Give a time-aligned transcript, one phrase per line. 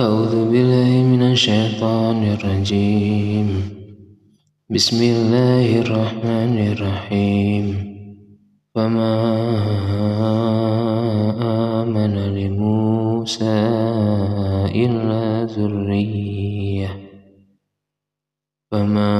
[0.00, 3.48] أعوذ بالله من الشيطان الرجيم.
[4.70, 7.64] بسم الله الرحمن الرحيم.
[8.74, 9.16] فما
[11.82, 13.60] آمن لموسى
[14.74, 16.88] إلا ذرية.
[18.72, 19.14] فما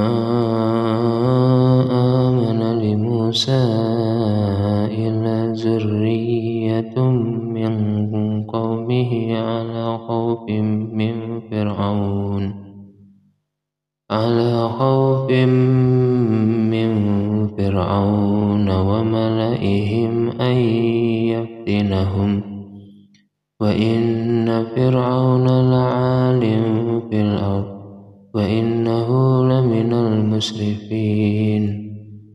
[2.25, 3.65] آمن لموسى
[4.89, 6.97] إلا ذرية
[10.07, 10.49] خوف
[10.93, 12.53] من فرعون.
[14.11, 15.31] على خوف
[16.71, 16.91] من
[17.47, 20.55] فرعون وملئهم أن
[21.27, 22.41] يفتنهم.
[23.61, 26.41] وإن فرعون لعال
[27.09, 27.73] في الأرض.
[28.33, 29.09] وإنه
[29.43, 31.82] لمن المسرفين.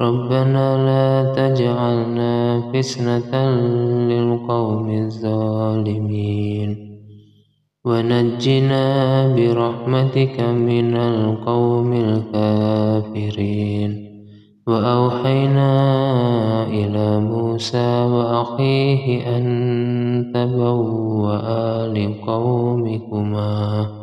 [0.00, 3.50] ربنا لا تجعلنا فتنة
[4.08, 6.76] للقوم الظالمين.
[7.84, 8.84] ونجنا
[9.36, 13.90] برحمتك من القوم الكافرين.
[14.66, 15.72] وأوحينا
[16.66, 23.99] إلى موسى وأخيه أن تبوأ لقومكما.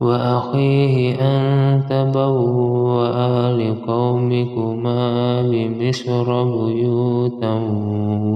[0.00, 7.54] وأخيه أن تبوأ لقومكما بمصر بيوتا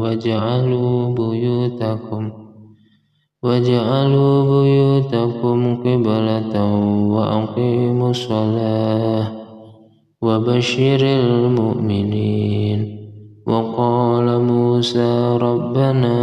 [0.01, 2.31] واجعلوا بيوتكم
[3.43, 6.75] واجعلوا بيوتكم قبلة
[7.15, 9.27] وأقيموا الصلاة
[10.23, 12.99] وبشر المؤمنين.
[13.49, 16.17] وقال موسى ربنا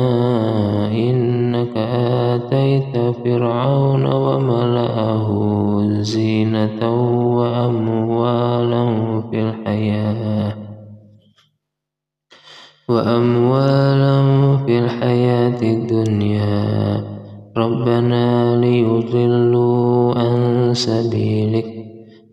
[0.91, 4.64] إنك آتيت فرعون وملأه
[7.45, 10.53] وأموالا في الحياة.
[12.89, 17.03] وأموالا في الحياة الدنيا.
[17.57, 21.65] ربنا ليضلوا عن سبيلك.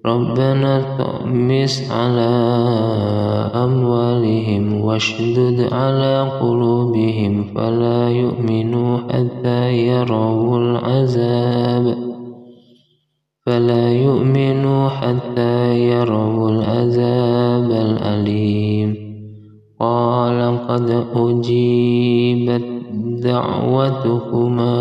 [0.07, 2.33] ربنا طمس على
[3.55, 7.45] أموالهم واشدد على قلوبهم.
[7.55, 12.12] فلا يؤمنوا حتى يروا العذاب.
[13.47, 18.97] فلا يؤمنوا حتى يروا العذاب الأليم.
[19.81, 22.65] قال قد أجيبت
[23.23, 24.75] دعوتكما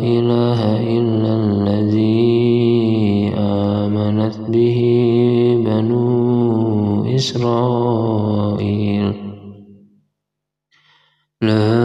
[0.00, 0.60] إله
[0.96, 1.32] إلا
[4.48, 4.80] به
[5.66, 9.08] بنو إسرائيل.
[11.42, 11.76] لا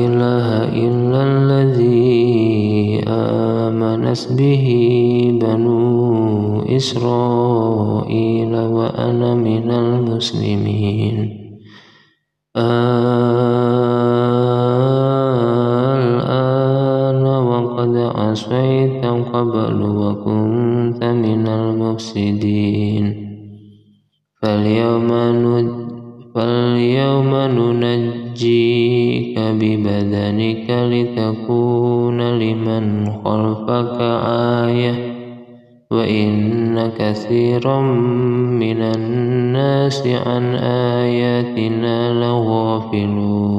[0.00, 0.46] إله
[0.84, 4.66] إلا الذي آمنت به
[5.42, 5.82] بنو
[6.76, 11.16] إسرائيل وأنا من المسلمين.
[12.56, 13.67] الآن
[19.32, 23.28] قبل وكنت من المفسدين.
[24.42, 25.08] فاليوم
[26.34, 27.34] فاليوم
[27.82, 34.00] ننجيك ببدنك لتكون لمن خلفك
[34.70, 34.94] آية.
[35.90, 37.80] وإن كثيرا
[38.60, 43.58] من الناس عن آياتنا لغافلون.